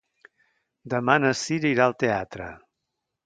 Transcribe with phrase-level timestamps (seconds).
[0.93, 2.49] Demà na Cira irà al teatre.